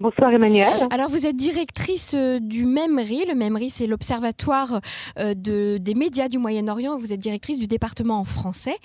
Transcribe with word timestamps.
Bonsoir 0.00 0.32
Emmanuel. 0.32 0.88
Alors 0.90 1.08
vous 1.08 1.24
êtes 1.24 1.36
directrice 1.36 2.14
euh, 2.14 2.40
du 2.40 2.64
MEMRI. 2.64 3.26
Le 3.28 3.36
MEMRI, 3.36 3.70
c'est 3.70 3.86
l'Observatoire 3.86 4.80
euh, 5.20 5.34
de, 5.34 5.78
des 5.78 5.94
médias 5.94 6.26
du 6.26 6.38
Moyen-Orient. 6.38 6.96
Vous 6.96 7.12
êtes 7.12 7.20
directrice 7.20 7.58
du 7.58 7.68
département 7.68 8.18
en 8.18 8.24
français. 8.24 8.76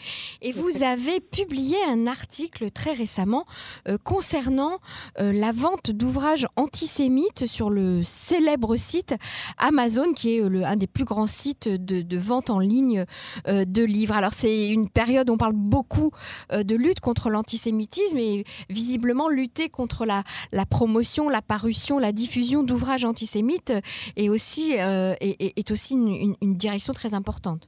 Et 0.44 0.52
vous 0.52 0.84
avez 0.84 1.20
publié 1.20 1.78
un 1.90 2.06
article 2.06 2.70
très 2.70 2.94
récemment 2.94 3.46
euh, 3.88 3.98
concernant 4.04 4.78
la 5.18 5.52
vente 5.52 5.90
d'ouvrages 5.90 6.46
antisémites 6.56 7.48
sur 7.48 7.72
le 7.72 8.04
célèbre 8.04 8.78
site 8.78 9.16
Amazon, 9.58 10.14
qui 10.14 10.38
est 10.38 10.48
le, 10.48 10.64
un 10.64 10.76
des 10.76 10.88
plus 10.88 11.06
grands 11.06 11.28
sites 11.28 11.68
de, 11.68 12.02
de 12.02 12.18
vente 12.18 12.52
en 12.52 12.60
ligne 12.60 13.06
de 13.48 13.84
livres. 13.84 14.16
Alors 14.16 14.34
c'est 14.34 14.70
une 14.70 14.90
période 14.90 15.30
où 15.30 15.34
on 15.34 15.38
parle 15.38 15.54
beaucoup 15.56 16.12
de 16.54 16.76
lutte 16.76 17.00
contre 17.00 17.30
l'antisémitisme 17.30 18.18
et 18.18 18.44
visiblement 18.70 19.28
lutter 19.28 19.70
contre 19.70 20.06
la, 20.06 20.24
la 20.52 20.66
promotion 20.66 20.99
la 21.30 21.42
parution, 21.42 22.00
la 22.00 22.12
diffusion 22.12 22.64
d'ouvrages 22.64 23.06
antisémites 23.06 23.74
est 24.16 24.30
aussi, 24.30 24.80
euh, 24.80 25.16
est, 25.20 25.72
aussi 25.72 25.94
une 25.94 26.56
direction 26.56 26.94
très 26.94 27.14
importante. 27.14 27.68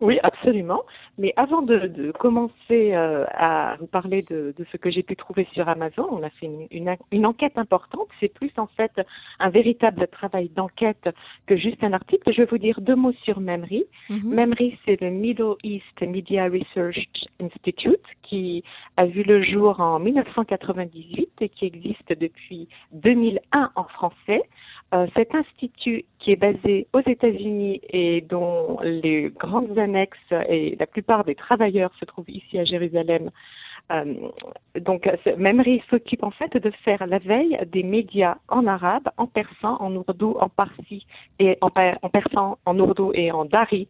Oui, 0.00 0.18
absolument. 0.22 0.82
Mais 1.18 1.32
avant 1.36 1.62
de, 1.62 2.12
commencer 2.18 2.92
euh, 2.94 3.24
à 3.30 3.76
vous 3.78 3.86
parler 3.86 4.22
de, 4.22 4.52
ce 4.72 4.76
que 4.76 4.90
j'ai 4.90 5.02
pu 5.02 5.14
trouver 5.14 5.46
sur 5.52 5.68
Amazon, 5.68 6.08
on 6.10 6.22
a 6.22 6.30
fait 6.30 6.50
une, 6.70 7.26
enquête 7.26 7.56
importante. 7.56 8.08
C'est 8.18 8.32
plus 8.32 8.50
en 8.56 8.66
fait 8.66 8.92
un 9.38 9.50
véritable 9.50 10.08
travail 10.08 10.48
d'enquête 10.48 11.08
que 11.46 11.56
juste 11.56 11.82
un 11.84 11.92
article. 11.92 12.32
Je 12.32 12.42
vais 12.42 12.46
vous 12.46 12.58
dire 12.58 12.80
deux 12.80 12.96
mots 12.96 13.14
sur 13.22 13.40
MEMRI. 13.40 13.84
Mm 14.10 14.34
MEMRI, 14.34 14.78
c'est 14.84 15.00
le 15.00 15.10
Middle 15.10 15.54
East 15.62 16.00
Media 16.02 16.46
Research 16.46 17.26
Institute 17.40 18.00
qui 18.22 18.64
a 18.96 19.06
vu 19.06 19.22
le 19.22 19.42
jour 19.42 19.80
en 19.80 20.00
1998 20.00 21.30
et 21.40 21.48
qui 21.48 21.66
existe 21.66 22.12
depuis 22.18 22.68
2001 22.92 23.70
en 23.76 23.84
français. 23.84 24.42
Euh, 24.94 25.06
cet 25.16 25.34
institut 25.34 26.04
qui 26.20 26.30
est 26.30 26.36
basé 26.36 26.86
aux 26.92 27.00
États-Unis 27.00 27.80
et 27.88 28.20
dont 28.20 28.78
les 28.82 29.30
grandes 29.30 29.76
annexes 29.76 30.32
et 30.48 30.76
la 30.78 30.86
plupart 30.86 31.24
des 31.24 31.34
travailleurs 31.34 31.90
se 31.98 32.04
trouvent 32.04 32.30
ici 32.30 32.58
à 32.60 32.64
Jérusalem, 32.64 33.30
euh, 33.90 34.14
donc 34.80 35.10
Memri 35.36 35.82
s'occupe 35.90 36.22
en 36.22 36.30
fait 36.30 36.56
de 36.56 36.70
faire 36.84 37.06
la 37.08 37.18
veille 37.18 37.58
des 37.66 37.82
médias 37.82 38.36
en 38.48 38.66
arabe, 38.68 39.08
en 39.16 39.26
persan, 39.26 39.76
en 39.80 39.96
ourdou, 39.96 40.36
en 40.38 40.48
parsi 40.48 41.04
et 41.40 41.58
en, 41.60 41.70
en 42.02 42.08
persan, 42.08 42.56
en 42.64 42.78
ourdou 42.78 43.10
et 43.14 43.32
en 43.32 43.46
dari 43.46 43.88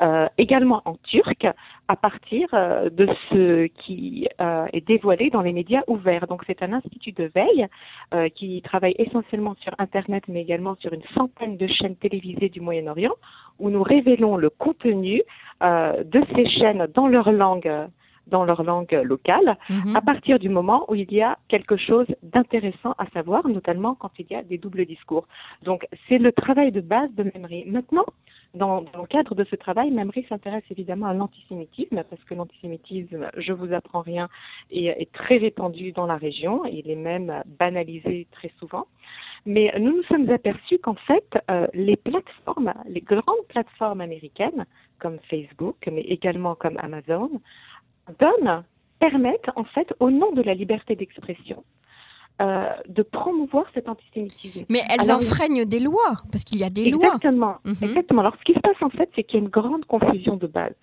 euh, 0.00 0.26
également 0.38 0.82
en 0.86 0.96
turc, 1.04 1.46
à 1.86 1.94
partir 1.94 2.48
euh, 2.52 2.90
de 2.90 3.06
ce 3.30 3.66
qui 3.66 4.26
euh, 4.40 4.66
est 4.72 4.84
dévoilé 4.84 5.30
dans 5.30 5.40
les 5.40 5.52
médias 5.52 5.82
ouverts. 5.86 6.26
Donc 6.26 6.42
c'est 6.48 6.62
un 6.64 6.72
institut 6.72 7.12
de 7.12 7.30
veille 7.34 7.68
qui 8.34 8.60
travaille 8.62 8.94
essentiellement 8.98 9.54
sur 9.60 9.72
Internet, 9.78 10.24
mais 10.28 10.40
également 10.40 10.76
sur 10.76 10.92
une 10.92 11.02
centaine 11.14 11.56
de 11.56 11.66
chaînes 11.66 11.96
télévisées 11.96 12.48
du 12.48 12.60
Moyen-Orient, 12.60 13.14
où 13.58 13.70
nous 13.70 13.82
révélons 13.82 14.36
le 14.36 14.50
contenu 14.50 15.22
de 15.60 16.24
ces 16.34 16.46
chaînes 16.46 16.86
dans 16.94 17.08
leur 17.08 17.30
langue 17.32 17.70
dans 18.26 18.44
leur 18.44 18.62
langue 18.62 18.92
locale, 19.04 19.58
mhm. 19.68 19.96
à 19.96 20.00
partir 20.00 20.38
du 20.38 20.48
moment 20.48 20.86
où 20.88 20.94
il 20.94 21.12
y 21.12 21.20
a 21.20 21.36
quelque 21.48 21.76
chose 21.76 22.06
d'intéressant 22.22 22.94
à 22.96 23.06
savoir, 23.12 23.46
notamment 23.46 23.94
quand 23.94 24.10
il 24.18 24.26
y 24.30 24.34
a 24.34 24.42
des 24.42 24.56
doubles 24.56 24.86
discours. 24.86 25.26
Donc, 25.62 25.86
c'est 26.08 26.18
le 26.18 26.32
travail 26.32 26.72
de 26.72 26.80
base 26.80 27.12
de 27.14 27.24
Memri. 27.24 27.64
Maintenant, 27.66 28.06
dans, 28.54 28.80
le 28.80 29.06
cadre 29.06 29.34
de 29.34 29.44
ce 29.44 29.56
travail, 29.56 29.90
Memri 29.90 30.24
s'intéresse 30.28 30.64
évidemment 30.70 31.06
à 31.06 31.14
l'antisémitisme, 31.14 32.02
parce 32.08 32.22
que 32.24 32.34
l'antisémitisme, 32.34 33.30
je 33.36 33.52
vous 33.52 33.72
apprends 33.72 34.00
rien, 34.00 34.28
est, 34.70 35.10
très 35.12 35.38
répandu 35.38 35.92
dans 35.92 36.06
la 36.06 36.16
région, 36.16 36.64
il 36.64 36.90
est 36.90 36.96
même 36.96 37.42
banalisé 37.58 38.26
très 38.32 38.52
souvent. 38.58 38.86
Mais 39.46 39.72
nous 39.78 39.96
nous 39.96 40.02
sommes 40.04 40.30
aperçus 40.30 40.78
qu'en 40.78 40.94
fait, 40.94 41.38
euh, 41.50 41.66
les 41.74 41.96
plateformes, 41.96 42.72
les 42.88 43.02
grandes 43.02 43.46
plateformes 43.48 44.00
américaines, 44.00 44.64
comme 44.98 45.18
Facebook, 45.28 45.76
mais 45.90 46.00
également 46.00 46.54
comme 46.54 46.78
Amazon, 46.78 47.30
donnent, 48.18 48.64
permettent 49.00 49.50
en 49.56 49.64
fait, 49.64 49.92
au 50.00 50.10
nom 50.10 50.32
de 50.32 50.42
la 50.42 50.54
liberté 50.54 50.96
d'expression, 50.96 51.62
euh, 52.42 52.68
de 52.88 53.02
promouvoir 53.02 53.64
cet 53.74 53.88
antisémitisme. 53.88 54.64
Mais 54.68 54.80
elles 54.90 55.12
enfreignent 55.12 55.64
des 55.64 55.78
lois, 55.80 56.16
parce 56.32 56.42
qu'il 56.42 56.58
y 56.58 56.64
a 56.64 56.70
des 56.70 56.90
lois. 56.90 57.06
Exactement. 57.06 57.58
Mhm. 57.64 57.76
Exactement. 57.82 58.20
Alors, 58.22 58.36
ce 58.38 58.44
qui 58.44 58.54
se 58.54 58.60
passe 58.60 58.82
en 58.82 58.90
fait, 58.90 59.08
c'est 59.14 59.22
qu'il 59.22 59.38
y 59.38 59.42
a 59.42 59.44
une 59.44 59.50
grande 59.50 59.84
confusion 59.84 60.36
de 60.36 60.46
base. 60.46 60.74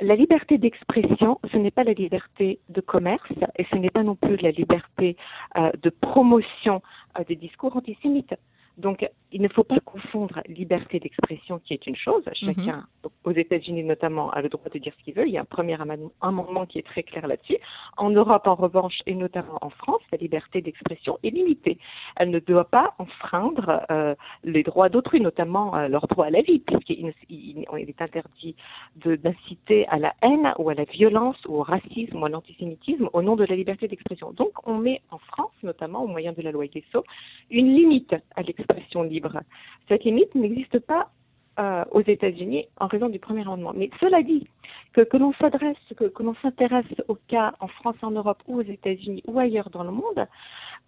La 0.00 0.16
liberté 0.16 0.58
d'expression, 0.58 1.38
ce 1.50 1.56
n'est 1.56 1.70
pas 1.70 1.84
la 1.84 1.92
liberté 1.92 2.58
de 2.68 2.80
commerce 2.80 3.30
et 3.56 3.64
ce 3.70 3.76
n'est 3.76 3.90
pas 3.90 4.02
non 4.02 4.16
plus 4.16 4.36
la 4.36 4.50
liberté 4.50 5.16
euh, 5.56 5.70
de 5.82 5.90
promotion 5.90 6.82
euh, 7.18 7.24
des 7.28 7.36
discours 7.36 7.76
antisémites. 7.76 8.34
Donc, 8.78 9.06
il 9.32 9.42
ne 9.42 9.48
faut 9.48 9.64
pas 9.64 9.80
confondre 9.80 10.40
liberté 10.46 10.98
d'expression, 10.98 11.58
qui 11.58 11.74
est 11.74 11.86
une 11.86 11.96
chose. 11.96 12.22
Chacun, 12.34 12.86
mhm. 13.04 13.10
aux 13.24 13.32
États-Unis 13.32 13.84
notamment, 13.84 14.30
a 14.30 14.40
le 14.40 14.48
droit 14.48 14.68
de 14.72 14.78
dire 14.78 14.92
ce 14.98 15.04
qu'il 15.04 15.14
veut. 15.14 15.26
Il 15.26 15.32
y 15.32 15.38
a 15.38 15.42
un 15.42 15.46
premier 15.46 15.76
amendement 16.20 16.66
qui 16.66 16.78
est 16.78 16.86
très 16.86 17.02
clair 17.02 17.26
là-dessus. 17.26 17.58
En 17.96 18.10
Europe, 18.10 18.46
en 18.46 18.54
revanche, 18.54 19.00
et 19.06 19.14
notamment 19.14 19.58
en 19.60 19.70
France, 19.70 20.00
la 20.10 20.18
liberté 20.18 20.62
d'expression 20.62 21.18
est 21.22 21.30
limitée. 21.30 21.78
Elle 22.16 22.30
ne 22.30 22.38
doit 22.38 22.64
pas 22.64 22.94
enfreindre 22.98 23.84
euh, 23.90 24.14
les 24.44 24.62
droits 24.62 24.88
d'autrui, 24.88 25.20
notamment 25.20 25.76
euh, 25.76 25.88
leur 25.88 26.06
droit 26.08 26.26
à 26.26 26.30
la 26.30 26.42
vie, 26.42 26.60
puisqu'il 26.60 27.12
il, 27.28 27.64
est 27.76 28.02
interdit 28.02 28.56
d'inciter 28.96 29.86
à 29.88 29.98
la 29.98 30.14
haine 30.22 30.52
ou 30.58 30.68
à 30.70 30.74
la 30.74 30.84
violence 30.84 31.36
ou 31.46 31.56
au 31.56 31.62
racisme 31.62 32.22
ou 32.22 32.24
à 32.24 32.28
l'antisémitisme 32.28 33.08
au 33.12 33.22
nom 33.22 33.36
de 33.36 33.44
la 33.44 33.56
liberté 33.56 33.86
d'expression. 33.88 34.32
Donc, 34.32 34.52
on 34.66 34.78
met 34.78 35.02
en 35.10 35.18
France, 35.18 35.52
notamment 35.62 36.04
au 36.04 36.06
moyen 36.06 36.32
de 36.32 36.42
la 36.42 36.52
loi 36.52 36.66
Guesso, 36.66 37.04
une 37.50 37.74
limite 37.74 38.14
à 38.36 38.42
l'expression 38.42 38.61
expression 38.62 39.02
libre. 39.02 39.40
Cette 39.88 40.04
limite 40.04 40.34
n'existe 40.34 40.78
pas 40.80 41.10
euh, 41.58 41.84
aux 41.90 42.00
États-Unis 42.00 42.66
en 42.80 42.86
raison 42.86 43.10
du 43.10 43.18
premier 43.18 43.42
amendement. 43.42 43.74
Mais 43.76 43.90
cela 44.00 44.22
dit, 44.22 44.46
que, 44.94 45.02
que 45.02 45.18
l'on 45.18 45.34
s'adresse, 45.34 45.76
que, 45.96 46.04
que 46.04 46.22
l'on 46.22 46.34
s'intéresse 46.36 46.86
au 47.08 47.14
cas 47.28 47.52
en 47.60 47.68
France, 47.68 47.96
en 48.00 48.10
Europe 48.10 48.42
ou 48.46 48.60
aux 48.60 48.62
États-Unis 48.62 49.22
ou 49.26 49.38
ailleurs 49.38 49.68
dans 49.68 49.84
le 49.84 49.90
monde, 49.90 50.26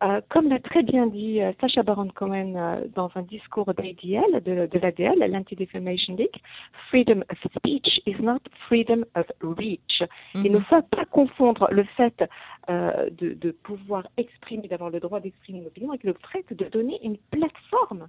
euh, 0.02 0.22
comme 0.30 0.48
l'a 0.48 0.60
très 0.60 0.82
bien 0.82 1.06
dit 1.06 1.42
euh, 1.42 1.52
Sacha 1.60 1.82
Baron 1.82 2.08
Cohen 2.08 2.80
dans 2.94 3.10
un 3.14 3.22
discours 3.22 3.74
d'ADL, 3.74 4.42
de, 4.42 4.66
de 4.66 4.78
l'ADL, 4.78 5.18
l'Anti-Defamation 5.30 6.16
League, 6.16 6.40
freedom 6.88 7.22
of 7.30 7.38
speech 7.58 8.00
is 8.06 8.16
not 8.20 8.40
freedom 8.66 9.04
of 9.14 9.26
reach. 9.42 10.02
Il 10.34 10.50
ne 10.50 10.58
mhm. 10.58 10.64
faut 10.64 10.82
pas 10.82 11.04
confondre 11.04 11.68
le 11.70 11.84
fait 11.84 12.24
de, 12.68 13.34
de 13.34 13.50
pouvoir 13.50 14.06
exprimer, 14.16 14.66
d'avoir 14.68 14.88
le 14.88 15.00
droit 15.00 15.20
d'exprimer 15.20 15.58
une 15.58 15.66
opinion 15.66 15.90
avec 15.90 16.04
le 16.04 16.14
fait 16.32 16.50
de 16.54 16.64
donner 16.70 16.98
une 17.04 17.18
plateforme 17.30 18.08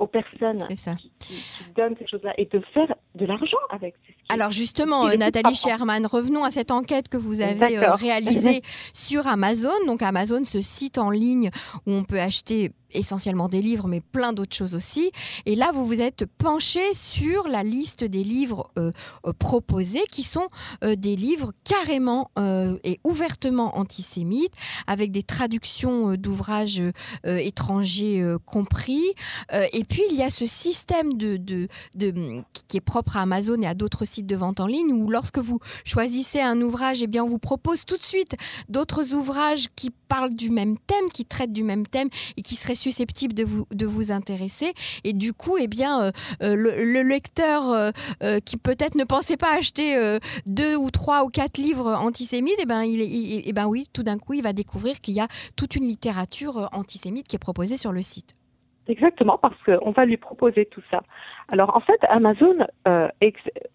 aux 0.00 0.06
personnes 0.06 0.64
Qui, 1.20 1.38
donnent 1.76 1.96
ces 1.96 2.06
choses-là 2.06 2.34
et 2.38 2.46
de 2.46 2.60
faire 2.72 2.92
de 3.14 3.26
l'argent 3.26 3.58
avec. 3.70 3.94
Alors 4.30 4.50
justement, 4.50 5.08
Nathalie 5.16 5.54
Sherman, 5.54 6.06
revenons 6.06 6.44
à 6.44 6.50
cette 6.50 6.70
enquête 6.70 7.08
que 7.08 7.16
vous 7.16 7.40
avez 7.40 7.78
euh, 7.78 7.94
réalisée 7.94 8.62
sur 8.92 9.26
Amazon. 9.26 9.72
Donc 9.86 10.02
Amazon, 10.02 10.42
ce 10.44 10.60
site 10.60 10.98
en 10.98 11.10
ligne 11.10 11.50
où 11.86 11.92
on 11.92 12.04
peut 12.04 12.20
acheter 12.20 12.72
essentiellement 12.92 13.48
des 13.48 13.62
livres, 13.62 13.86
mais 13.88 14.00
plein 14.00 14.32
d'autres 14.32 14.56
choses 14.56 14.74
aussi. 14.74 15.10
Et 15.46 15.54
là, 15.54 15.70
vous 15.72 15.86
vous 15.86 16.00
êtes 16.00 16.26
penché 16.38 16.80
sur 16.94 17.48
la 17.48 17.62
liste 17.62 18.04
des 18.04 18.24
livres 18.24 18.70
euh, 18.78 18.92
euh, 19.26 19.32
proposés, 19.32 20.04
qui 20.10 20.22
sont 20.22 20.48
euh, 20.84 20.96
des 20.96 21.16
livres 21.16 21.52
carrément 21.64 22.30
et 22.84 23.00
ouvertement 23.04 23.78
antisémites, 23.78 24.52
avec 24.86 25.12
des 25.12 25.22
traductions 25.22 26.14
d'ouvrages 26.14 26.82
étrangers 27.24 28.36
compris. 28.46 29.02
et 29.52 29.84
puis, 29.84 30.02
il 30.10 30.16
y 30.16 30.22
a 30.22 30.30
ce 30.30 30.46
système 30.46 31.14
de, 31.14 31.36
de, 31.36 31.68
de, 31.94 32.42
qui 32.68 32.76
est 32.76 32.82
propre 32.82 33.16
à 33.16 33.22
Amazon 33.22 33.60
et 33.62 33.66
à 33.66 33.74
d'autres 33.74 34.04
sites 34.04 34.19
de 34.26 34.36
vente 34.36 34.60
en 34.60 34.66
ligne, 34.66 34.92
où 34.92 35.10
lorsque 35.10 35.38
vous 35.38 35.58
choisissez 35.84 36.40
un 36.40 36.60
ouvrage, 36.60 37.02
eh 37.02 37.06
bien, 37.06 37.24
on 37.24 37.28
vous 37.28 37.38
propose 37.38 37.84
tout 37.84 37.96
de 37.96 38.02
suite 38.02 38.36
d'autres 38.68 39.14
ouvrages 39.14 39.66
qui 39.76 39.90
parlent 40.08 40.34
du 40.34 40.50
même 40.50 40.76
thème, 40.76 41.10
qui 41.12 41.24
traitent 41.24 41.52
du 41.52 41.62
même 41.62 41.86
thème 41.86 42.08
et 42.36 42.42
qui 42.42 42.56
seraient 42.56 42.74
susceptible 42.74 43.32
de 43.32 43.44
vous, 43.44 43.66
de 43.70 43.86
vous 43.86 44.10
intéresser. 44.12 44.72
Et 45.04 45.12
du 45.12 45.32
coup, 45.32 45.56
eh 45.56 45.68
bien, 45.68 46.02
euh, 46.02 46.12
euh, 46.42 46.54
le, 46.56 47.02
lecteur 47.02 47.70
euh, 47.70 48.40
qui 48.44 48.56
peut-être 48.56 48.96
ne 48.96 49.04
pensait 49.04 49.36
pas 49.36 49.56
acheter 49.56 50.18
deux 50.46 50.76
ou 50.76 50.90
trois 50.90 51.24
ou 51.24 51.28
quatre 51.28 51.58
livres 51.58 51.94
antisémites, 51.94 52.56
eh 52.58 52.66
ben, 52.66 52.82
il, 52.82 53.00
eh 53.00 53.52
ben 53.52 53.70
tout 53.92 54.02
d'un 54.02 54.18
coup, 54.18 54.34
il 54.34 54.42
va 54.42 54.52
découvrir 54.52 55.00
qu'il 55.00 55.14
y 55.14 55.20
a 55.20 55.28
toute 55.56 55.76
une 55.76 55.84
littérature 55.84 56.68
antisémite 56.72 57.28
qui 57.28 57.36
est 57.36 57.40
proposée 57.40 57.76
sur 57.76 57.92
le 57.92 58.02
site. 58.02 58.34
Exactement, 58.88 59.38
parce 59.38 59.56
qu'on 59.64 59.90
va 59.92 60.04
lui 60.04 60.16
proposer 60.16 60.66
tout 60.66 60.82
ça. 60.90 61.02
Alors 61.52 61.76
en 61.76 61.80
fait, 61.80 61.98
Amazon 62.08 62.56
euh, 62.88 63.08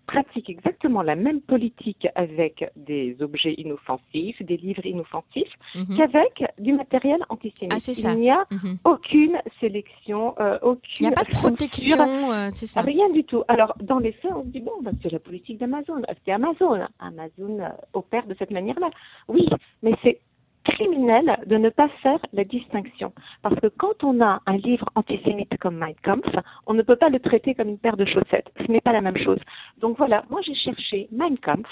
pratique 0.07 0.49
exactement 0.49 1.01
la 1.01 1.15
même 1.15 1.41
politique 1.41 2.07
avec 2.15 2.69
des 2.75 3.15
objets 3.21 3.53
inoffensifs, 3.53 4.41
des 4.41 4.57
livres 4.57 4.85
inoffensifs, 4.85 5.53
mhm. 5.75 5.97
qu'avec 5.97 6.43
du 6.57 6.73
matériel 6.73 7.19
antisémite. 7.29 7.73
Ah, 7.73 8.11
Il 8.13 8.19
n'y 8.19 8.31
a 8.31 8.45
mhm. 8.51 8.77
aucune 8.83 9.37
sélection, 9.59 10.35
euh, 10.39 10.57
aucune. 10.61 10.95
Il 10.99 11.07
n'y 11.07 11.13
a 11.13 11.15
pas 11.15 11.23
de 11.23 11.31
protection, 11.31 12.31
euh, 12.31 12.49
c'est 12.53 12.67
ça. 12.67 12.81
Rien 12.81 13.09
du 13.09 13.23
tout. 13.23 13.43
Alors 13.47 13.75
dans 13.81 13.99
les 13.99 14.13
faits, 14.13 14.31
on 14.33 14.43
se 14.43 14.47
dit 14.47 14.61
bon, 14.61 14.73
bah, 14.81 14.91
c'est 15.03 15.11
la 15.11 15.19
politique 15.19 15.59
d'Amazon. 15.59 16.01
C'est 16.25 16.31
Amazon. 16.31 16.87
Amazon 16.99 17.59
opère 17.93 18.25
de 18.25 18.35
cette 18.39 18.51
manière-là? 18.51 18.89
Oui, 19.27 19.47
mais 19.83 19.93
c'est 20.03 20.19
criminel 20.65 21.37
de 21.45 21.57
ne 21.57 21.69
pas 21.69 21.87
faire 22.03 22.19
la 22.33 22.43
distinction. 22.43 23.13
Parce 23.41 23.59
que 23.59 23.67
quand 23.67 24.03
on 24.03 24.21
a 24.21 24.41
un 24.45 24.57
livre 24.57 24.89
antisémite 24.95 25.57
comme 25.59 25.77
Mein 25.77 25.95
Kampf, 26.03 26.27
on 26.65 26.73
ne 26.73 26.81
peut 26.81 26.95
pas 26.95 27.09
le 27.09 27.19
traiter 27.19 27.55
comme 27.55 27.69
une 27.69 27.77
paire 27.77 27.97
de 27.97 28.05
chaussettes. 28.05 28.51
Ce 28.57 28.71
n'est 28.71 28.81
pas 28.81 28.91
la 28.91 29.01
même 29.01 29.17
chose. 29.17 29.39
Donc 29.79 29.97
voilà, 29.97 30.23
moi 30.29 30.41
j'ai 30.43 30.55
cherché 30.55 31.07
Mein 31.11 31.37
Kampf 31.37 31.69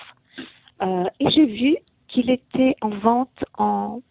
euh, 0.81 1.05
et 1.19 1.29
j'ai 1.29 1.45
vu 1.45 1.77
qu'il 2.07 2.29
était 2.29 2.75
en 2.81 2.89
vente 2.89 3.43
en 3.57 4.01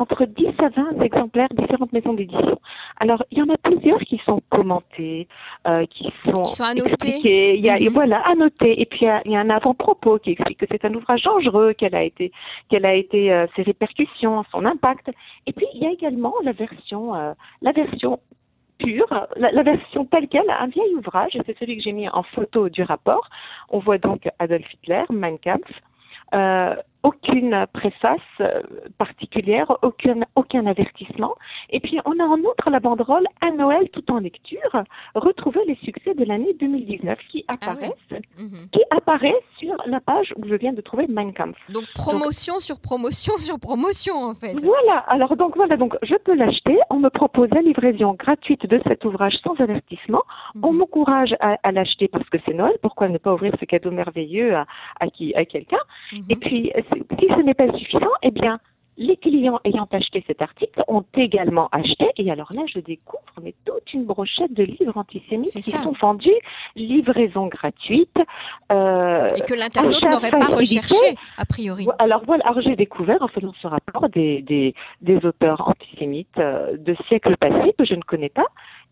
entre 0.00 0.24
10 0.24 0.46
à 0.58 0.68
20 0.70 1.02
exemplaires 1.02 1.48
différentes 1.50 1.92
maisons 1.92 2.14
d'édition. 2.14 2.58
Alors, 2.98 3.22
il 3.30 3.38
y 3.38 3.42
en 3.42 3.50
a 3.50 3.58
plusieurs 3.58 4.00
qui 4.00 4.18
sont 4.24 4.40
commentés, 4.48 5.28
euh, 5.68 5.84
qui 5.86 6.10
sont, 6.24 6.42
qui 6.42 6.52
sont 6.52 6.64
annotés. 6.64 7.20
Il 7.54 7.64
y 7.64 7.68
a, 7.68 7.78
mhm. 7.78 7.88
voilà, 7.88 8.20
annotés. 8.26 8.80
Et 8.80 8.86
puis, 8.86 9.06
il 9.26 9.32
y 9.32 9.36
a, 9.36 9.40
un 9.40 9.50
avant-propos 9.50 10.18
qui 10.18 10.30
explique 10.30 10.58
que 10.58 10.66
c'est 10.70 10.86
un 10.86 10.94
ouvrage 10.94 11.22
dangereux, 11.22 11.74
quelle 11.74 11.94
a 11.94 12.02
été, 12.02 12.32
quelle 12.70 12.86
a 12.86 12.94
été 12.94 13.30
euh, 13.30 13.46
ses 13.54 13.62
répercussions, 13.62 14.42
son 14.50 14.64
impact. 14.64 15.10
Et 15.46 15.52
puis, 15.52 15.66
il 15.74 15.82
y 15.82 15.86
a 15.86 15.90
également 15.90 16.32
la 16.44 16.52
version, 16.52 17.14
euh, 17.14 17.34
la 17.60 17.72
version 17.72 18.20
pure, 18.78 19.26
la, 19.36 19.62
version 19.62 20.06
telle 20.06 20.28
qu'elle, 20.28 20.48
un 20.48 20.68
vieil 20.68 20.94
ouvrage, 20.94 21.38
c'est 21.44 21.58
celui 21.58 21.76
que 21.76 21.82
j'ai 21.82 21.92
mis 21.92 22.08
en 22.08 22.22
photo 22.22 22.70
du 22.70 22.82
rapport. 22.82 23.28
On 23.68 23.78
voit 23.78 23.98
donc 23.98 24.26
Adolf 24.38 24.64
Hitler, 24.72 25.02
Mein 25.10 25.38
Kampf, 25.38 25.70
euh, 26.32 26.74
aucune 27.02 27.66
préface 27.72 28.20
euh, 28.40 28.60
particulière, 28.98 29.72
aucun, 29.82 30.20
aucun 30.36 30.66
avertissement. 30.66 31.34
Et 31.70 31.80
puis, 31.80 31.98
on 32.04 32.18
a 32.18 32.24
en 32.24 32.38
outre 32.38 32.70
la 32.70 32.80
banderole 32.80 33.26
à 33.40 33.50
Noël 33.50 33.88
tout 33.90 34.10
en 34.12 34.18
lecture, 34.18 34.84
retrouver 35.14 35.60
les 35.66 35.76
succès 35.76 36.14
de 36.14 36.24
l'année 36.24 36.54
2019 36.58 37.18
qui 37.30 37.44
ah 37.48 37.54
apparaissent, 37.54 37.90
mhm. 38.38 38.68
qui 38.72 38.80
apparaît 38.90 39.40
sur 39.58 39.76
la 39.86 40.00
page 40.00 40.32
où 40.36 40.46
je 40.46 40.54
viens 40.54 40.72
de 40.72 40.80
trouver 40.80 41.06
Mein 41.08 41.32
Kampf. 41.32 41.56
Donc, 41.70 41.84
promotion 41.94 42.58
sur 42.58 42.80
promotion 42.80 43.34
sur 43.38 43.58
promotion, 43.58 44.14
en 44.14 44.34
fait. 44.34 44.54
Voilà. 44.62 44.98
Alors, 45.08 45.36
donc, 45.36 45.56
voilà. 45.56 45.76
Donc, 45.76 45.96
je 46.02 46.14
peux 46.16 46.34
l'acheter. 46.34 46.78
On 46.90 46.98
me 46.98 47.08
propose 47.08 47.48
la 47.50 47.62
livraison 47.62 48.14
gratuite 48.14 48.66
de 48.66 48.80
cet 48.86 49.04
ouvrage 49.04 49.36
sans 49.42 49.54
avertissement. 49.58 50.22
On 50.62 50.72
mhm. 50.72 50.78
m'encourage 50.78 51.34
à, 51.40 51.72
l'acheter 51.72 52.08
parce 52.08 52.28
que 52.28 52.38
c'est 52.44 52.54
Noël. 52.54 52.74
Pourquoi 52.82 53.08
ne 53.08 53.18
pas 53.18 53.32
ouvrir 53.32 53.54
ce 53.58 53.64
cadeau 53.64 53.90
merveilleux 53.90 54.54
à, 54.54 54.66
à 54.98 55.08
qui, 55.08 55.34
à 55.34 55.44
quelqu'un? 55.44 55.80
Mhm. 56.12 56.24
Et 56.28 56.36
puis, 56.36 56.72
si 57.18 57.26
ce 57.28 57.42
n'est 57.42 57.54
pas 57.54 57.72
suffisant, 57.76 58.12
eh 58.22 58.30
bien, 58.30 58.60
les 59.00 59.16
clients 59.16 59.58
ayant 59.64 59.88
acheté 59.90 60.22
cet 60.26 60.42
article 60.42 60.84
ont 60.86 61.04
également 61.14 61.68
acheté, 61.72 62.06
et 62.18 62.30
alors 62.30 62.50
là, 62.54 62.62
je 62.66 62.80
découvre 62.80 63.22
mais 63.42 63.54
toute 63.64 63.94
une 63.94 64.04
brochette 64.04 64.52
de 64.52 64.64
livres 64.64 64.96
antisémites 64.96 65.52
qui 65.52 65.62
sont 65.62 65.94
vendus, 65.98 66.28
livraison 66.76 67.46
gratuite. 67.46 68.16
Euh, 68.70 69.34
et 69.34 69.40
que 69.40 69.54
l'internaute 69.54 70.02
n'aurait 70.02 70.30
pas 70.30 70.46
recherché, 70.46 71.16
a 71.38 71.46
priori. 71.46 71.86
Alors 71.98 72.22
voilà, 72.26 72.44
alors 72.44 72.60
j'ai 72.60 72.76
découvert 72.76 73.22
en 73.22 73.28
faisant 73.28 73.54
ce 73.62 73.66
rapport 73.66 74.10
des, 74.10 74.42
des, 74.42 74.74
des 75.00 75.16
auteurs 75.24 75.66
antisémites 75.66 76.28
euh, 76.38 76.76
de 76.76 76.94
siècles 77.08 77.38
passés 77.38 77.74
que 77.78 77.86
je 77.86 77.94
ne 77.94 78.02
connais 78.02 78.28
pas 78.28 78.46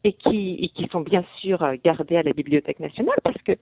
et 0.04 0.14
qui, 0.14 0.58
et 0.62 0.68
qui 0.68 0.88
sont 0.90 1.00
bien 1.00 1.24
sûr 1.40 1.58
gardés 1.84 2.16
à 2.16 2.22
la 2.22 2.32
Bibliothèque 2.32 2.80
nationale 2.80 3.18
parce 3.22 3.40
que 3.42 3.52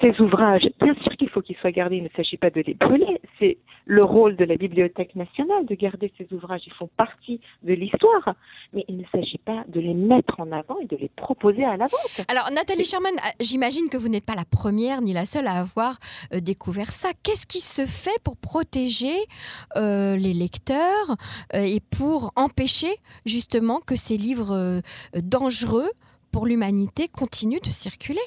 ces 0.00 0.20
ouvrages, 0.20 0.68
bien 0.80 0.94
sûr 1.02 1.16
qu'il 1.16 1.28
faut 1.28 1.42
qu'ils 1.42 1.56
soient 1.56 1.70
gardés, 1.70 1.96
il 1.96 2.04
ne 2.04 2.08
s'agit 2.16 2.36
pas 2.36 2.50
de 2.50 2.60
les 2.60 2.74
brûler, 2.74 3.20
c'est 3.38 3.58
le 3.84 4.02
rôle 4.02 4.36
de 4.36 4.44
la 4.44 4.56
Bibliothèque 4.56 5.14
nationale 5.16 5.66
de 5.66 5.74
garder 5.74 6.12
ces 6.18 6.26
ouvrages, 6.32 6.62
ils 6.66 6.72
font 6.72 6.88
partie 6.96 7.40
de 7.62 7.74
l'histoire, 7.74 8.34
mais 8.72 8.84
il 8.88 8.98
ne 8.98 9.04
s'agit 9.12 9.38
pas 9.38 9.64
de 9.68 9.80
les 9.80 9.94
mettre 9.94 10.40
en 10.40 10.50
avant 10.52 10.78
et 10.80 10.86
de 10.86 10.96
les 10.96 11.08
proposer 11.08 11.64
à 11.64 11.76
la 11.76 11.86
vente. 11.86 12.24
Alors 12.28 12.50
Nathalie 12.54 12.84
Sherman, 12.84 13.14
euh, 13.14 13.28
j'imagine 13.40 13.88
que 13.90 13.96
vous 13.96 14.08
n'êtes 14.08 14.24
pas 14.24 14.34
la 14.34 14.44
première 14.44 15.02
ni 15.02 15.12
la 15.12 15.26
seule 15.26 15.46
à 15.46 15.58
avoir 15.58 15.98
euh, 16.32 16.40
découvert 16.40 16.90
ça. 16.90 17.10
Qu'est-ce 17.22 17.46
qui 17.46 17.60
se 17.60 17.84
fait 17.84 18.22
pour 18.24 18.36
protéger 18.36 19.16
euh, 19.76 20.16
les 20.16 20.32
lecteurs 20.32 21.16
et 21.54 21.80
pour 21.96 22.32
empêcher 22.36 22.94
justement 23.26 23.80
que 23.80 23.96
ces 23.96 24.16
livres 24.16 24.80
dangereux 25.14 25.90
pour 26.30 26.46
l'humanité 26.46 27.08
continuent 27.08 27.60
de 27.62 27.70
circuler? 27.70 28.20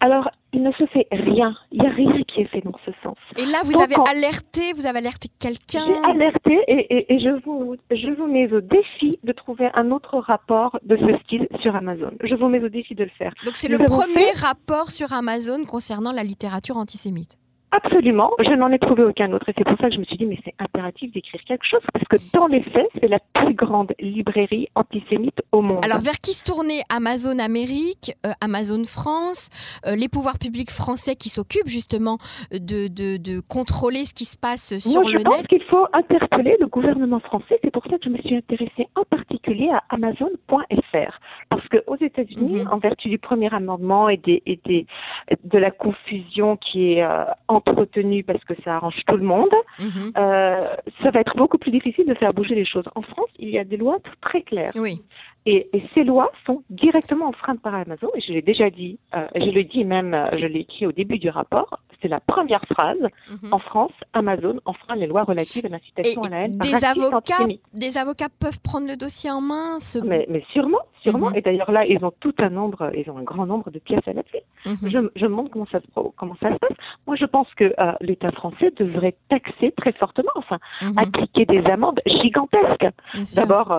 Alors, 0.00 0.30
il 0.52 0.62
ne 0.62 0.70
se 0.72 0.86
fait 0.86 1.06
rien. 1.10 1.54
Il 1.72 1.80
n'y 1.80 1.86
a 1.86 1.90
rien 1.90 2.22
qui 2.28 2.40
est 2.40 2.46
fait 2.46 2.60
dans 2.60 2.78
ce 2.86 2.92
sens. 3.02 3.16
Et 3.36 3.44
là, 3.46 3.58
vous 3.64 3.80
avez 3.80 3.96
alerté, 4.08 4.72
vous 4.74 4.86
avez 4.86 4.98
alerté 4.98 5.28
quelqu'un 5.40 5.84
J'ai 5.86 6.10
alerté 6.10 6.58
et, 6.68 7.14
et, 7.14 7.18
je, 7.18 7.30
vous, 7.44 7.76
je 7.90 8.10
vous 8.16 8.26
mets 8.26 8.50
au 8.52 8.60
défi 8.60 9.18
de 9.24 9.32
trouver 9.32 9.68
un 9.74 9.90
autre 9.90 10.18
rapport 10.18 10.78
de 10.84 10.96
ce 10.96 11.18
style 11.24 11.48
sur 11.60 11.74
Amazon. 11.74 12.12
Je 12.22 12.34
vous 12.34 12.48
mets 12.48 12.62
au 12.62 12.68
défi 12.68 12.94
de 12.94 13.04
le 13.04 13.10
faire. 13.18 13.34
Donc 13.44 13.56
c'est 13.56 13.68
le 13.68 13.78
premier 13.78 14.30
rapport 14.40 14.90
sur 14.90 15.12
Amazon 15.12 15.64
concernant 15.64 16.12
la 16.12 16.22
littérature 16.22 16.76
antisémite 16.76 17.36
Absolument, 17.70 18.30
je 18.38 18.50
n'en 18.50 18.72
ai 18.72 18.78
trouvé 18.78 19.04
aucun 19.04 19.30
autre. 19.32 19.48
Et 19.48 19.54
c'est 19.56 19.64
pour 19.64 19.76
ça 19.78 19.88
que 19.88 19.94
je 19.94 20.00
me 20.00 20.04
suis 20.04 20.16
dit 20.16 20.26
mais 20.26 20.38
c'est 20.44 20.54
impératif 20.58 21.12
d'écrire 21.12 21.40
quelque 21.46 21.66
chose 21.66 21.80
parce 21.92 22.04
que 22.06 22.16
dans 22.32 22.46
les 22.46 22.62
faits 22.62 22.88
c'est 23.00 23.08
la 23.08 23.18
plus 23.34 23.54
grande 23.54 23.92
librairie 24.00 24.68
antisémite 24.74 25.42
au 25.52 25.60
monde. 25.60 25.84
Alors 25.84 26.00
vers 26.00 26.18
qui 26.18 26.32
se 26.32 26.44
tournait 26.44 26.80
Amazon 26.88 27.38
Amérique, 27.38 28.12
euh, 28.26 28.30
Amazon 28.40 28.84
France, 28.84 29.50
euh, 29.86 29.96
les 29.96 30.08
pouvoirs 30.08 30.38
publics 30.38 30.70
français 30.70 31.14
qui 31.14 31.28
s'occupent 31.28 31.68
justement 31.68 32.16
de, 32.52 32.88
de, 32.88 33.16
de, 33.18 33.40
contrôler 33.40 34.04
ce 34.04 34.14
qui 34.14 34.24
se 34.24 34.36
passe 34.36 34.78
sur 34.78 35.02
Moi, 35.02 35.10
je 35.12 35.18
pense 35.18 35.42
qu'il 35.42 35.62
faut 35.64 35.86
interpeller 35.92 36.56
le 36.60 36.66
gouvernement 36.66 37.20
français, 37.20 37.58
c'est 37.62 37.70
pour 37.70 37.84
ça 37.84 37.98
que 37.98 38.04
je 38.04 38.10
me 38.10 38.18
suis 38.18 38.36
intéressée 38.36 38.88
en 38.94 39.04
particulier 39.04 39.70
à 39.70 39.82
Amazon.fr 39.90 41.20
parce 41.50 41.66
qu'aux 41.68 41.96
États-Unis, 42.00 42.62
mhm. 42.62 42.68
en 42.72 42.78
vertu 42.78 43.08
du 43.08 43.18
premier 43.18 43.52
amendement 43.52 44.08
et, 44.08 44.16
des, 44.16 44.42
et 44.46 44.60
des, 44.64 44.86
de 45.44 45.58
la 45.58 45.70
confusion 45.70 46.56
qui 46.56 46.92
est 46.92 47.02
euh, 47.02 47.24
entretenu 47.48 48.24
parce 48.24 48.42
que 48.44 48.54
ça 48.64 48.76
arrange 48.76 49.00
tout 49.06 49.16
le 49.16 49.24
monde, 49.24 49.50
mhm. 49.78 50.12
euh, 50.16 50.68
ça 51.02 51.10
va 51.10 51.20
être 51.20 51.36
beaucoup 51.36 51.58
plus 51.58 51.70
difficile 51.70 52.06
de 52.06 52.14
faire 52.14 52.32
bouger 52.32 52.54
les 52.54 52.64
choses. 52.64 52.84
En 52.94 53.02
France, 53.02 53.28
il 53.38 53.50
y 53.50 53.58
a 53.58 53.64
des 53.64 53.76
lois 53.76 53.98
très 54.20 54.42
claires. 54.42 54.70
Oui. 54.76 55.00
Et, 55.50 55.70
ces 55.94 56.04
lois 56.04 56.30
sont 56.44 56.62
directement 56.68 57.28
enfreintes 57.28 57.60
par 57.62 57.74
Amazon, 57.74 58.08
et 58.14 58.20
je 58.20 58.32
l'ai 58.32 58.42
déjà 58.42 58.68
dit, 58.68 58.98
euh, 59.14 59.26
je 59.34 59.50
le 59.50 59.64
dis 59.64 59.82
même, 59.82 60.12
euh, 60.12 60.28
je 60.32 60.44
l'ai 60.44 60.60
écrit 60.60 60.86
au 60.86 60.92
début 60.92 61.18
du 61.18 61.30
rapport, 61.30 61.80
c'est 62.02 62.08
la 62.08 62.20
première 62.20 62.62
phrase, 62.66 62.98
mhm. 63.30 63.52
en 63.54 63.58
France, 63.58 63.92
Amazon 64.12 64.60
enfreint 64.66 64.96
les 64.96 65.06
lois 65.06 65.24
relatives 65.24 65.64
à 65.64 65.70
l'incitation 65.70 66.20
à 66.22 66.28
la 66.28 66.40
haine. 66.42 66.58
Des 66.58 66.84
avocats, 66.84 67.46
des 67.72 67.96
avocats 67.96 68.28
peuvent 68.38 68.60
prendre 68.60 68.86
le 68.88 68.96
dossier 68.96 69.30
en 69.30 69.40
main 69.40 69.78
mais, 70.04 70.26
mais, 70.28 70.44
sûrement, 70.52 70.82
sûrement. 71.02 71.30
Mhm. 71.30 71.36
Et 71.36 71.40
d'ailleurs 71.40 71.70
là, 71.72 71.86
ils 71.86 72.04
ont 72.04 72.12
tout 72.20 72.34
un 72.38 72.50
nombre, 72.50 72.90
ils 72.94 73.10
ont 73.10 73.16
un 73.16 73.22
grand 73.22 73.46
nombre 73.46 73.70
de 73.70 73.78
pièces 73.78 74.06
à 74.06 74.12
la 74.12 74.22
clé. 74.64 74.76
je, 74.82 74.88
je, 75.16 75.24
me 75.26 75.30
demande 75.30 75.50
comment 75.50 75.66
ça, 75.70 75.80
se, 75.80 75.86
comment 76.16 76.36
ça 76.40 76.52
se 76.52 76.58
passe. 76.58 76.76
Moi, 77.06 77.16
je 77.16 77.24
pense 77.24 77.52
que 77.54 77.64
euh, 77.78 77.92
l'État 78.00 78.30
français 78.32 78.72
devrait 78.76 79.16
taxer 79.28 79.72
très 79.76 79.92
fortement, 79.92 80.30
enfin, 80.36 80.58
appliquer 80.96 81.46
des 81.46 81.64
amendes 81.66 82.00
gigantesques. 82.06 82.88
D'abord, 83.36 83.76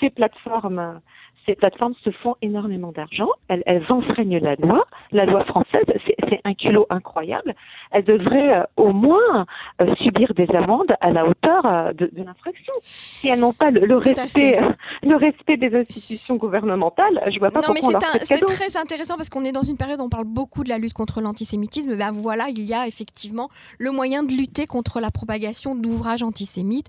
ces 0.00 0.10
plateformes 0.10 1.00
ces 1.46 1.54
plateformes 1.54 1.94
se 2.04 2.10
font 2.10 2.34
énormément 2.42 2.92
d'argent, 2.92 3.28
elles, 3.48 3.62
elles, 3.66 3.84
enfreignent 3.88 4.38
la 4.38 4.56
loi. 4.56 4.84
La 5.12 5.24
loi 5.24 5.44
française, 5.44 5.84
c'est 6.04 6.40
un 6.44 6.54
culot 6.54 6.86
incroyable. 6.90 7.54
Elles 7.92 8.04
devraient 8.04 8.58
euh, 8.58 8.62
au 8.76 8.92
moins 8.92 9.46
euh, 9.80 9.94
subir 9.96 10.34
des 10.34 10.48
amendes 10.54 10.94
à 11.00 11.10
la 11.12 11.26
hauteur 11.26 11.64
euh, 11.64 11.92
de, 11.92 12.10
de 12.12 12.22
l'infraction. 12.24 12.72
Si 12.82 13.28
elles 13.28 13.38
n'ont 13.38 13.52
pas 13.52 13.70
le, 13.70 13.96
respect, 13.96 14.58
le 15.02 15.16
respect 15.16 15.56
des 15.56 15.74
institutions 15.74 16.36
gouvernementales, 16.36 17.22
je 17.28 17.38
vois 17.38 17.50
pas 17.50 17.60
non, 17.60 17.74
pourquoi 17.74 18.00
mais 18.12 18.24
c'est 18.24 18.40
très 18.40 18.76
intéressant 18.76 19.16
parce 19.16 19.30
qu'on 19.30 19.44
est 19.44 19.52
dans 19.52 19.62
une 19.62 19.76
période 19.76 20.00
où 20.00 20.04
on 20.04 20.08
parle 20.08 20.24
beaucoup 20.24 20.64
de 20.64 20.68
la 20.68 20.78
lutte 20.78 20.94
contre 20.94 21.20
l'antisémitisme. 21.20 21.96
Ben 21.96 22.10
voilà, 22.10 22.48
il 22.48 22.62
y 22.62 22.74
a 22.74 22.88
effectivement 22.88 23.48
le 23.78 23.92
moyen 23.92 24.24
de 24.24 24.32
lutter 24.32 24.66
contre 24.66 25.00
la 25.00 25.10
propagation 25.10 25.74
d'ouvrages 25.76 26.22
antisémites 26.22 26.88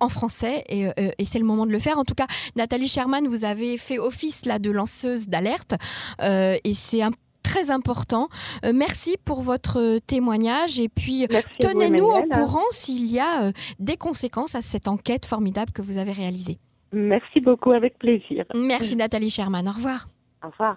en 0.00 0.08
français 0.08 0.64
et, 0.68 0.88
et 1.18 1.24
c'est 1.24 1.38
le 1.38 1.44
moment 1.44 1.66
de 1.66 1.72
le 1.72 1.78
faire. 1.78 1.98
En 1.98 2.04
tout 2.04 2.14
cas, 2.14 2.26
Nathalie 2.56 2.88
Sherman, 2.88 3.26
vous 3.26 3.44
avez 3.44 3.77
fait 3.78 3.98
office 3.98 4.44
là 4.44 4.58
de 4.58 4.70
lanceuse 4.70 5.28
d'alerte 5.28 5.74
euh, 6.22 6.56
et 6.64 6.74
c'est 6.74 7.02
très 7.42 7.70
important. 7.70 8.28
Euh, 8.64 8.72
merci 8.74 9.16
pour 9.24 9.40
votre 9.42 9.98
témoignage 10.06 10.78
et 10.78 10.88
puis 10.88 11.26
tenez-nous 11.60 12.04
au 12.04 12.22
courant 12.24 12.66
s'il 12.70 13.06
y 13.10 13.18
a 13.18 13.44
euh, 13.44 13.52
des 13.78 13.96
conséquences 13.96 14.54
à 14.54 14.60
cette 14.60 14.88
enquête 14.88 15.24
formidable 15.24 15.72
que 15.72 15.82
vous 15.82 15.98
avez 15.98 16.12
réalisée. 16.12 16.58
Merci 16.92 17.40
beaucoup, 17.40 17.72
avec 17.72 17.98
plaisir. 17.98 18.44
Merci 18.54 18.96
Nathalie 18.96 19.30
Sherman, 19.30 19.68
au 19.68 19.72
revoir. 19.72 20.08
Au 20.42 20.48
revoir. 20.48 20.76